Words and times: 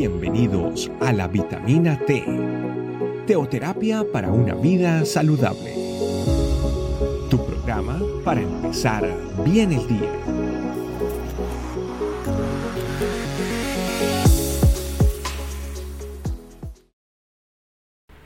Bienvenidos 0.00 0.90
a 1.00 1.12
la 1.12 1.28
vitamina 1.28 1.98
T, 2.06 2.24
teoterapia 3.26 4.02
para 4.10 4.30
una 4.30 4.54
vida 4.54 5.04
saludable. 5.04 5.74
Tu 7.28 7.36
programa 7.44 8.00
para 8.24 8.40
empezar 8.40 9.06
bien 9.44 9.72
el 9.72 9.86
día. 9.86 10.10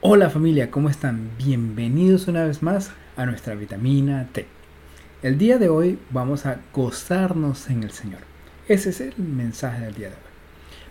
Hola 0.01 0.31
familia, 0.31 0.71
¿cómo 0.71 0.89
están? 0.89 1.31
Bienvenidos 1.39 2.29
una 2.29 2.45
vez 2.45 2.63
más 2.63 2.93
a 3.17 3.27
nuestra 3.27 3.57
vitamina 3.57 4.29
T. 4.33 4.47
El 5.25 5.39
día 5.39 5.59
de 5.59 5.71
hoy 5.71 5.99
vamos 6.11 6.47
a 6.47 6.61
gozarnos 6.73 7.69
en 7.69 7.83
el 7.83 7.91
Señor. 7.91 8.21
Ese 8.69 8.91
es 8.91 9.01
el 9.01 9.19
mensaje 9.19 9.87
del 9.87 9.95
día 9.97 10.11
de 10.11 10.15
hoy. 10.15 10.34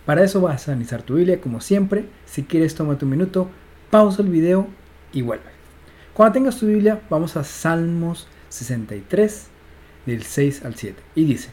Para 0.06 0.22
eso 0.22 0.40
vas 0.40 0.68
a 0.68 0.72
analizar 0.72 1.02
tu 1.02 1.14
Biblia 1.14 1.40
como 1.40 1.60
siempre. 1.60 2.06
Si 2.26 2.44
quieres, 2.44 2.74
toma 2.74 2.98
un 3.00 3.10
minuto, 3.10 3.48
pausa 3.90 4.22
el 4.22 4.28
video 4.28 4.66
y 5.12 5.22
vuelve. 5.22 5.44
Cuando 6.12 6.34
tengas 6.34 6.58
tu 6.58 6.66
Biblia, 6.66 7.00
vamos 7.10 7.36
a 7.36 7.44
Salmos 7.44 8.28
63, 8.50 9.48
del 10.06 10.22
6 10.22 10.64
al 10.64 10.74
7. 10.74 11.02
Y 11.14 11.24
dice, 11.24 11.50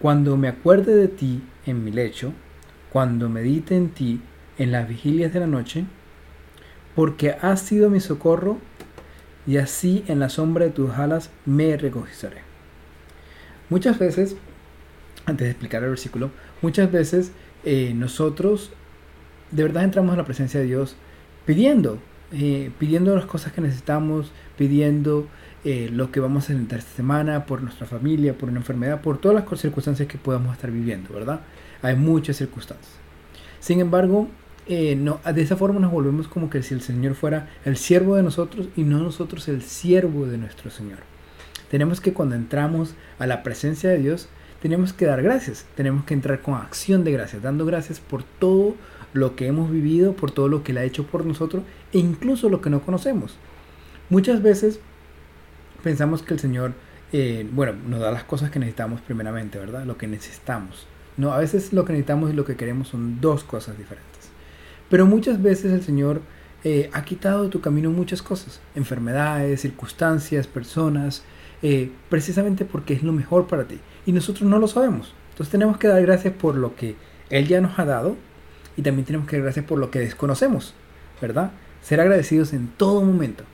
Cuando 0.00 0.36
me 0.36 0.48
acuerde 0.48 0.94
de 0.94 1.08
ti 1.08 1.42
en 1.66 1.84
mi 1.84 1.90
lecho, 1.90 2.32
cuando 2.92 3.28
medite 3.28 3.76
en 3.76 3.90
ti 3.90 4.20
en 4.58 4.72
las 4.72 4.88
vigilias 4.88 5.32
de 5.32 5.40
la 5.40 5.46
noche, 5.46 5.84
porque 6.94 7.36
has 7.40 7.60
sido 7.60 7.90
mi 7.90 8.00
socorro, 8.00 8.58
y 9.46 9.56
así 9.56 10.04
en 10.08 10.20
la 10.20 10.28
sombra 10.28 10.66
de 10.66 10.72
tus 10.72 10.90
alas 10.90 11.30
me 11.46 11.76
regocijaré. 11.76 12.42
Muchas 13.70 13.98
veces, 13.98 14.36
antes 15.28 15.46
de 15.46 15.50
explicar 15.50 15.82
el 15.82 15.90
versículo, 15.90 16.30
muchas 16.62 16.90
veces 16.90 17.32
eh, 17.64 17.92
nosotros 17.94 18.70
de 19.50 19.62
verdad 19.62 19.84
entramos 19.84 20.14
a 20.14 20.16
la 20.16 20.24
presencia 20.24 20.60
de 20.60 20.66
Dios 20.66 20.96
pidiendo, 21.44 21.98
eh, 22.32 22.70
pidiendo 22.78 23.14
las 23.14 23.26
cosas 23.26 23.52
que 23.52 23.60
necesitamos, 23.60 24.32
pidiendo 24.56 25.26
eh, 25.64 25.90
lo 25.92 26.10
que 26.10 26.20
vamos 26.20 26.48
a 26.48 26.52
necesitar 26.52 26.78
esta 26.78 26.96
semana, 26.96 27.46
por 27.46 27.62
nuestra 27.62 27.86
familia, 27.86 28.36
por 28.36 28.48
una 28.48 28.58
enfermedad, 28.58 29.00
por 29.00 29.18
todas 29.18 29.44
las 29.44 29.60
circunstancias 29.60 30.08
que 30.08 30.18
podamos 30.18 30.54
estar 30.54 30.70
viviendo, 30.70 31.12
¿verdad? 31.12 31.40
Hay 31.82 31.96
muchas 31.96 32.36
circunstancias. 32.36 32.92
Sin 33.60 33.80
embargo, 33.80 34.28
no, 34.68 35.20
de 35.34 35.42
esa 35.42 35.56
forma 35.56 35.80
nos 35.80 35.90
volvemos 35.90 36.28
como 36.28 36.50
que 36.50 36.62
si 36.62 36.74
el 36.74 36.82
Señor 36.82 37.14
fuera 37.14 37.48
el 37.64 37.76
siervo 37.76 38.16
de 38.16 38.22
nosotros 38.22 38.68
y 38.76 38.82
no 38.82 38.98
nosotros 38.98 39.48
el 39.48 39.62
siervo 39.62 40.26
de 40.26 40.38
nuestro 40.38 40.70
Señor. 40.70 40.98
Tenemos 41.70 42.00
que 42.00 42.12
cuando 42.12 42.34
entramos 42.34 42.94
a 43.18 43.26
la 43.26 43.42
presencia 43.42 43.90
de 43.90 43.98
Dios, 43.98 44.28
tenemos 44.60 44.92
que 44.92 45.06
dar 45.06 45.22
gracias, 45.22 45.66
tenemos 45.76 46.04
que 46.04 46.14
entrar 46.14 46.42
con 46.42 46.54
acción 46.54 47.04
de 47.04 47.12
gracias, 47.12 47.42
dando 47.42 47.64
gracias 47.64 48.00
por 48.00 48.22
todo 48.22 48.74
lo 49.12 49.36
que 49.36 49.46
hemos 49.46 49.70
vivido, 49.70 50.14
por 50.14 50.30
todo 50.30 50.48
lo 50.48 50.62
que 50.62 50.72
Él 50.72 50.78
ha 50.78 50.84
hecho 50.84 51.06
por 51.06 51.24
nosotros 51.24 51.62
e 51.92 51.98
incluso 51.98 52.48
lo 52.48 52.60
que 52.60 52.70
no 52.70 52.82
conocemos. 52.82 53.36
Muchas 54.10 54.42
veces 54.42 54.80
pensamos 55.82 56.22
que 56.22 56.34
el 56.34 56.40
Señor, 56.40 56.72
eh, 57.12 57.48
bueno, 57.52 57.74
nos 57.86 58.00
da 58.00 58.10
las 58.10 58.24
cosas 58.24 58.50
que 58.50 58.58
necesitamos 58.58 59.00
primeramente, 59.00 59.58
¿verdad? 59.58 59.84
Lo 59.84 59.96
que 59.96 60.06
necesitamos. 60.06 60.86
No, 61.16 61.32
a 61.32 61.38
veces 61.38 61.72
lo 61.72 61.84
que 61.84 61.92
necesitamos 61.92 62.30
y 62.30 62.34
lo 62.34 62.44
que 62.44 62.56
queremos 62.56 62.88
son 62.88 63.20
dos 63.20 63.44
cosas 63.44 63.76
diferentes. 63.78 64.30
Pero 64.88 65.06
muchas 65.06 65.42
veces 65.42 65.72
el 65.72 65.82
Señor 65.82 66.22
eh, 66.64 66.90
ha 66.92 67.04
quitado 67.04 67.44
de 67.44 67.50
tu 67.50 67.60
camino 67.60 67.90
muchas 67.90 68.22
cosas, 68.22 68.60
enfermedades, 68.74 69.60
circunstancias, 69.60 70.46
personas, 70.46 71.22
eh, 71.62 71.90
precisamente 72.08 72.64
porque 72.64 72.94
es 72.94 73.02
lo 73.02 73.12
mejor 73.12 73.46
para 73.46 73.64
ti. 73.64 73.78
Y 74.08 74.12
nosotros 74.12 74.48
no 74.48 74.58
lo 74.58 74.66
sabemos. 74.68 75.12
Entonces 75.32 75.52
tenemos 75.52 75.76
que 75.76 75.86
dar 75.86 76.00
gracias 76.00 76.32
por 76.32 76.54
lo 76.54 76.74
que 76.74 76.96
Él 77.28 77.46
ya 77.46 77.60
nos 77.60 77.78
ha 77.78 77.84
dado 77.84 78.16
y 78.74 78.80
también 78.80 79.04
tenemos 79.04 79.28
que 79.28 79.36
dar 79.36 79.42
gracias 79.42 79.66
por 79.66 79.78
lo 79.78 79.90
que 79.90 79.98
desconocemos, 79.98 80.72
¿verdad? 81.20 81.52
Ser 81.82 82.00
agradecidos 82.00 82.54
en 82.54 82.68
todo 82.68 83.02
momento. 83.02 83.44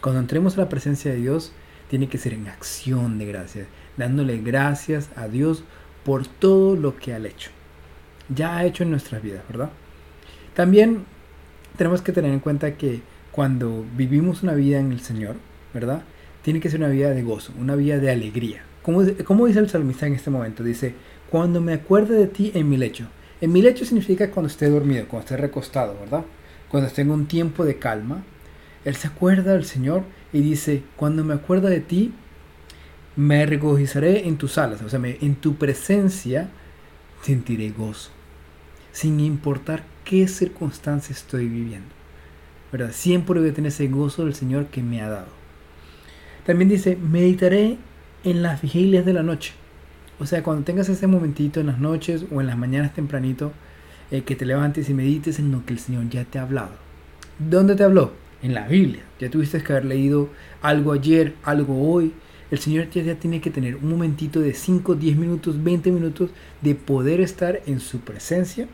Cuando 0.00 0.20
entremos 0.20 0.56
a 0.56 0.60
la 0.60 0.68
presencia 0.68 1.10
de 1.10 1.16
Dios, 1.16 1.50
tiene 1.90 2.08
que 2.08 2.18
ser 2.18 2.32
en 2.32 2.46
acción 2.46 3.18
de 3.18 3.26
gracias, 3.26 3.66
dándole 3.96 4.38
gracias 4.38 5.10
a 5.16 5.26
Dios 5.26 5.64
por 6.04 6.28
todo 6.28 6.76
lo 6.76 6.96
que 6.96 7.12
ha 7.12 7.18
hecho. 7.18 7.50
Ya 8.28 8.56
ha 8.56 8.64
hecho 8.64 8.84
en 8.84 8.92
nuestras 8.92 9.20
vidas, 9.20 9.42
¿verdad? 9.48 9.70
También 10.54 11.06
tenemos 11.76 12.02
que 12.02 12.12
tener 12.12 12.32
en 12.32 12.38
cuenta 12.38 12.76
que 12.76 13.02
cuando 13.32 13.84
vivimos 13.96 14.44
una 14.44 14.54
vida 14.54 14.78
en 14.78 14.92
el 14.92 15.00
Señor, 15.00 15.34
¿verdad? 15.74 16.04
tiene 16.44 16.60
que 16.60 16.68
ser 16.68 16.80
una 16.80 16.90
vida 16.90 17.10
de 17.10 17.22
gozo, 17.22 17.52
una 17.58 17.74
vida 17.74 17.98
de 17.98 18.10
alegría. 18.10 18.62
Como, 18.84 19.46
dice 19.46 19.60
el 19.60 19.70
salmista 19.70 20.06
en 20.06 20.12
este 20.12 20.28
momento, 20.28 20.62
dice, 20.62 20.94
cuando 21.30 21.62
me 21.62 21.72
acuerde 21.72 22.16
de 22.16 22.26
ti 22.26 22.52
en 22.54 22.68
mi 22.68 22.76
lecho. 22.76 23.06
En 23.40 23.50
mi 23.50 23.62
lecho 23.62 23.86
significa 23.86 24.30
cuando 24.30 24.48
esté 24.48 24.68
dormido, 24.68 25.08
cuando 25.08 25.24
esté 25.24 25.38
recostado, 25.38 25.98
¿verdad? 25.98 26.26
Cuando 26.68 26.88
esté 26.88 27.00
en 27.00 27.10
un 27.10 27.24
tiempo 27.24 27.64
de 27.64 27.78
calma. 27.78 28.22
Él 28.84 28.94
se 28.94 29.08
acuerda 29.08 29.54
del 29.54 29.64
Señor 29.64 30.02
y 30.34 30.42
dice, 30.42 30.82
cuando 30.96 31.24
me 31.24 31.32
acuerda 31.32 31.70
de 31.70 31.80
ti, 31.80 32.12
me 33.16 33.46
regocijaré 33.46 34.28
en 34.28 34.36
tus 34.36 34.58
alas, 34.58 34.82
o 34.82 34.90
sea, 34.90 35.00
en 35.02 35.34
tu 35.36 35.54
presencia 35.54 36.50
sentiré 37.22 37.70
gozo, 37.70 38.10
sin 38.92 39.18
importar 39.18 39.84
qué 40.04 40.28
circunstancia 40.28 41.14
estoy 41.14 41.48
viviendo. 41.48 41.88
¿Verdad? 42.70 42.90
Siempre 42.92 43.40
voy 43.40 43.48
a 43.48 43.54
tener 43.54 43.68
ese 43.68 43.88
gozo 43.88 44.24
del 44.24 44.34
Señor 44.34 44.66
que 44.66 44.82
me 44.82 45.00
ha 45.00 45.08
dado. 45.08 45.32
También 46.44 46.68
dice, 46.68 46.96
meditaré 46.96 47.78
en 48.24 48.42
las 48.42 48.62
vigilias 48.62 49.04
de 49.04 49.12
la 49.12 49.22
noche. 49.22 49.52
O 50.18 50.26
sea, 50.26 50.42
cuando 50.42 50.64
tengas 50.64 50.88
ese 50.88 51.06
momentito 51.06 51.60
en 51.60 51.66
las 51.66 51.78
noches 51.78 52.24
o 52.32 52.40
en 52.40 52.46
las 52.46 52.56
mañanas 52.56 52.94
tempranito, 52.94 53.52
eh, 54.10 54.22
que 54.22 54.36
te 54.36 54.46
levantes 54.46 54.88
y 54.88 54.94
medites 54.94 55.38
en 55.38 55.50
lo 55.50 55.64
que 55.64 55.72
el 55.72 55.78
Señor 55.78 56.08
ya 56.08 56.24
te 56.24 56.38
ha 56.38 56.42
hablado. 56.42 56.72
¿Dónde 57.38 57.74
te 57.74 57.84
habló? 57.84 58.12
En 58.42 58.54
la 58.54 58.68
Biblia. 58.68 59.02
Ya 59.18 59.30
tuviste 59.30 59.62
que 59.62 59.72
haber 59.72 59.86
leído 59.86 60.28
algo 60.62 60.92
ayer, 60.92 61.34
algo 61.42 61.90
hoy. 61.90 62.12
El 62.50 62.58
Señor 62.58 62.90
ya, 62.90 63.14
tiene 63.16 63.40
que 63.40 63.50
tener 63.50 63.76
un 63.76 63.88
momentito 63.88 64.40
de 64.40 64.54
5, 64.54 64.94
10 64.94 65.16
minutos, 65.16 65.62
20 65.62 65.90
minutos 65.90 66.30
de 66.60 66.74
poder 66.74 67.20
estar 67.20 67.60
en 67.66 67.80
su 67.80 68.00
presencia, 68.00 68.68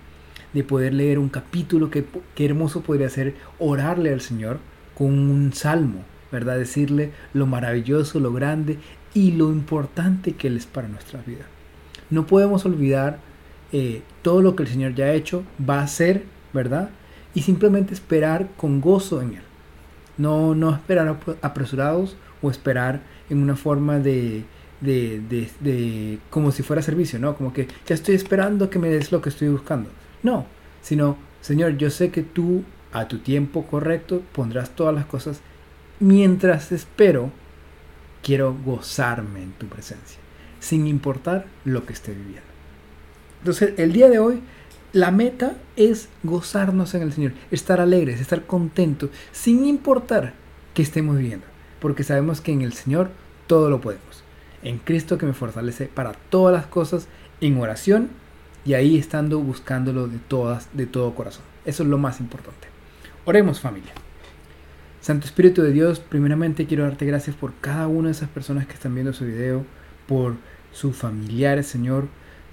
de 0.53 0.65
poder 0.65 0.93
leer 0.93 1.19
un 1.19 1.29
capítulo 1.29 1.91
que, 1.91 2.05
hermoso 2.37 2.83
podría 2.83 3.09
ser 3.09 3.35
orarle 3.59 4.13
al 4.13 4.21
Señor 4.21 4.59
con 4.95 5.07
un 5.07 5.53
salmo, 5.55 6.05
¿verdad? 6.31 6.59
Decirle 6.59 7.13
lo 7.33 7.47
maravilloso, 7.47 8.21
lo 8.21 8.33
grande 8.33 8.79
y 9.15 9.33
lo 9.33 9.51
importante 9.51 10.33
que 10.33 10.49
Él 10.49 10.57
es 10.57 10.67
para 10.67 10.89
nuestra 10.89 11.21
vida. 11.27 11.47
No 12.11 12.27
podemos 12.27 12.65
olvidar 12.65 13.19
eh, 13.73 14.03
todo 14.23 14.43
lo 14.43 14.57
que 14.57 14.65
el 14.65 14.69
Señor 14.69 14.95
ya 14.95 15.07
ha 15.07 15.13
hecho, 15.13 15.45
va 15.69 15.81
a 15.81 15.85
hacer, 15.85 16.25
¿verdad? 16.53 16.91
Y 17.35 17.43
simplemente 17.43 17.95
esperar 17.95 18.49
con 18.57 18.81
gozo 18.81 19.23
en 19.23 19.35
Él. 19.35 19.43
No, 20.19 20.55
no 20.55 20.75
esperar 20.75 21.19
apresurados 21.43 22.17
o 22.43 22.51
esperar 22.51 23.01
en 23.31 23.43
una 23.43 23.57
forma 23.57 23.99
de, 23.99 24.45
de, 24.81 25.21
de, 25.21 25.49
de, 25.61 26.19
como 26.31 26.51
si 26.51 26.63
fuera 26.63 26.83
servicio, 26.83 27.19
¿no? 27.19 27.37
Como 27.37 27.53
que 27.53 27.69
ya 27.87 27.95
estoy 27.95 28.15
esperando 28.15 28.71
que 28.71 28.79
me 28.79 28.89
des 28.89 29.13
lo 29.13 29.23
que 29.23 29.29
estoy 29.29 29.49
buscando. 29.49 29.91
No, 30.23 30.47
sino, 30.83 31.17
Señor, 31.41 31.77
yo 31.77 31.91
sé 31.91 32.11
que 32.11 32.23
tú 32.23 32.65
a 32.93 33.07
tu 33.09 33.19
tiempo 33.19 33.67
correcto 33.67 34.23
pondrás 34.33 34.71
todas 34.71 34.95
las 34.95 35.07
cosas 35.07 35.41
mientras 36.01 36.73
espero, 36.73 37.31
quiero 38.23 38.57
gozarme 38.65 39.43
en 39.43 39.53
tu 39.53 39.67
presencia, 39.67 40.19
sin 40.61 40.87
importar 40.87 41.47
lo 41.65 41.87
que 41.87 41.93
esté 41.93 42.13
viviendo. 42.13 42.51
Entonces, 43.41 43.75
el 43.79 43.93
día 43.93 44.09
de 44.09 44.19
hoy, 44.19 44.43
la 44.93 45.11
meta 45.11 45.57
es 45.77 46.09
gozarnos 46.23 46.95
en 46.95 47.03
el 47.03 47.13
Señor, 47.13 47.33
estar 47.51 47.81
alegres, 47.81 48.21
estar 48.21 48.45
contentos, 48.47 49.11
sin 49.33 49.65
importar 49.65 50.35
que 50.75 50.83
estemos 50.83 51.17
viviendo, 51.17 51.47
porque 51.81 52.05
sabemos 52.05 52.41
que 52.41 52.53
en 52.53 52.63
el 52.63 52.73
Señor 52.73 53.11
todo 53.47 53.71
lo 53.71 53.81
podemos. 53.81 54.25
En 54.63 54.79
Cristo 54.79 55.17
que 55.17 55.27
me 55.27 55.33
fortalece 55.33 55.87
para 55.87 56.13
todas 56.13 56.55
las 56.55 56.67
cosas, 56.67 57.09
en 57.41 57.59
oración 57.59 58.11
y 58.65 58.75
ahí 58.75 58.99
estando 58.99 59.41
buscándolo 59.41 60.07
de 60.07 60.19
todas, 60.19 60.69
de 60.75 60.87
todo 60.87 61.15
corazón. 61.15 61.45
Eso 61.65 61.83
es 61.83 61.89
lo 61.89 61.97
más 61.97 62.21
importante. 62.21 62.69
Oremos 63.25 63.61
familia. 63.61 63.93
Santo 65.01 65.27
Espíritu 65.27 65.63
de 65.63 65.73
Dios, 65.73 65.99
primeramente 65.99 66.67
quiero 66.67 66.85
darte 66.85 67.07
gracias 67.07 67.35
por 67.35 67.55
cada 67.63 67.89
una 67.89 68.09
de 68.09 68.13
esas 68.13 68.29
personas 68.29 68.67
que 68.67 68.75
están 68.75 68.95
viendo 68.95 69.15
su 69.15 69.25
video, 69.25 69.65
por 70.07 70.37
sus 70.73 70.95
familiares, 70.95 71.67
Señor. 71.67 72.09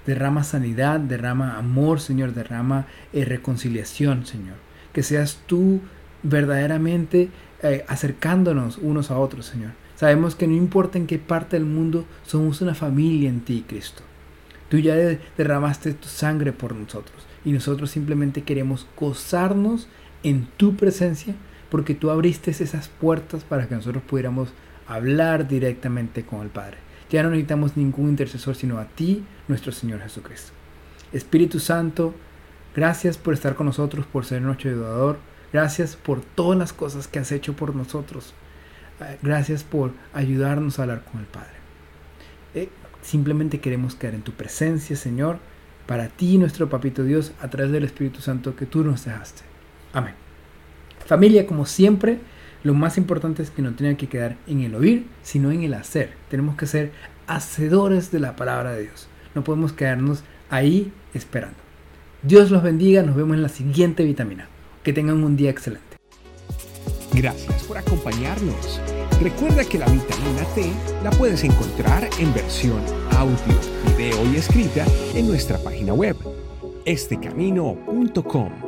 Derrama 0.06 0.42
sanidad, 0.44 0.98
derrama 0.98 1.58
amor, 1.58 2.00
Señor, 2.00 2.32
derrama 2.32 2.86
eh, 3.12 3.26
reconciliación, 3.26 4.24
Señor. 4.24 4.56
Que 4.94 5.02
seas 5.02 5.40
tú 5.46 5.82
verdaderamente 6.22 7.28
eh, 7.62 7.84
acercándonos 7.86 8.78
unos 8.78 9.10
a 9.10 9.18
otros, 9.18 9.44
Señor. 9.44 9.72
Sabemos 9.94 10.34
que 10.34 10.46
no 10.46 10.54
importa 10.54 10.96
en 10.96 11.06
qué 11.06 11.18
parte 11.18 11.56
del 11.56 11.66
mundo, 11.66 12.06
somos 12.24 12.62
una 12.62 12.74
familia 12.74 13.28
en 13.28 13.40
ti, 13.40 13.62
Cristo. 13.68 14.02
Tú 14.70 14.78
ya 14.78 14.94
derramaste 15.36 15.92
tu 15.92 16.08
sangre 16.08 16.52
por 16.52 16.74
nosotros 16.74 17.26
y 17.44 17.52
nosotros 17.52 17.90
simplemente 17.90 18.42
queremos 18.42 18.86
gozarnos 18.98 19.88
en 20.22 20.46
tu 20.56 20.76
presencia 20.76 21.34
porque 21.70 21.94
tú 21.94 22.10
abriste 22.10 22.50
esas 22.50 22.88
puertas 22.88 23.44
para 23.44 23.68
que 23.68 23.74
nosotros 23.74 24.02
pudiéramos 24.02 24.50
hablar 24.86 25.48
directamente 25.48 26.24
con 26.24 26.42
el 26.42 26.48
Padre. 26.48 26.78
Ya 27.10 27.22
no 27.22 27.30
necesitamos 27.30 27.76
ningún 27.76 28.10
intercesor 28.10 28.54
sino 28.54 28.78
a 28.78 28.84
ti, 28.84 29.24
nuestro 29.48 29.72
Señor 29.72 30.00
Jesucristo. 30.00 30.52
Espíritu 31.12 31.58
Santo, 31.58 32.14
Gracias 32.78 33.16
por 33.18 33.34
estar 33.34 33.56
con 33.56 33.66
nosotros, 33.66 34.06
por 34.06 34.24
ser 34.24 34.40
nuestro 34.40 34.70
ayudador. 34.70 35.18
Gracias 35.52 35.96
por 35.96 36.20
todas 36.20 36.56
las 36.56 36.72
cosas 36.72 37.08
que 37.08 37.18
has 37.18 37.32
hecho 37.32 37.54
por 37.54 37.74
nosotros. 37.74 38.34
Eh, 39.00 39.18
gracias 39.20 39.64
por 39.64 39.90
ayudarnos 40.12 40.78
a 40.78 40.82
hablar 40.82 41.04
con 41.04 41.20
el 41.20 41.26
Padre. 41.26 41.56
Eh, 42.54 42.68
simplemente 43.02 43.58
queremos 43.60 43.96
quedar 43.96 44.14
en 44.14 44.22
tu 44.22 44.30
presencia, 44.30 44.94
Señor, 44.94 45.38
para 45.86 46.06
ti, 46.06 46.38
nuestro 46.38 46.68
Papito 46.68 47.02
Dios, 47.02 47.32
a 47.40 47.48
través 47.48 47.72
del 47.72 47.82
Espíritu 47.82 48.20
Santo 48.20 48.54
que 48.54 48.66
tú 48.66 48.84
nos 48.84 49.04
dejaste. 49.04 49.42
Amén. 49.92 50.27
Familia, 51.08 51.46
como 51.46 51.64
siempre, 51.64 52.18
lo 52.62 52.74
más 52.74 52.98
importante 52.98 53.42
es 53.42 53.50
que 53.50 53.62
no 53.62 53.74
tenga 53.74 53.96
que 53.96 54.10
quedar 54.10 54.36
en 54.46 54.60
el 54.60 54.74
oír, 54.74 55.06
sino 55.22 55.50
en 55.50 55.62
el 55.62 55.72
hacer. 55.72 56.12
Tenemos 56.28 56.54
que 56.54 56.66
ser 56.66 56.92
hacedores 57.26 58.10
de 58.10 58.20
la 58.20 58.36
palabra 58.36 58.72
de 58.72 58.82
Dios. 58.82 59.08
No 59.34 59.42
podemos 59.42 59.72
quedarnos 59.72 60.22
ahí 60.50 60.92
esperando. 61.14 61.56
Dios 62.22 62.50
los 62.50 62.62
bendiga, 62.62 63.02
nos 63.02 63.16
vemos 63.16 63.36
en 63.36 63.42
la 63.42 63.48
siguiente 63.48 64.04
vitamina. 64.04 64.48
Que 64.82 64.92
tengan 64.92 65.24
un 65.24 65.34
día 65.34 65.48
excelente. 65.48 65.96
Gracias 67.14 67.62
por 67.62 67.78
acompañarnos. 67.78 68.78
Recuerda 69.22 69.64
que 69.64 69.78
la 69.78 69.86
vitamina 69.86 70.44
T 70.54 70.70
la 71.02 71.10
puedes 71.12 71.42
encontrar 71.42 72.06
en 72.18 72.34
versión 72.34 72.82
audio, 73.16 73.58
video 73.96 74.30
y 74.30 74.36
escrita 74.36 74.84
en 75.14 75.26
nuestra 75.26 75.56
página 75.56 75.94
web, 75.94 76.16
estecamino.com. 76.84 78.67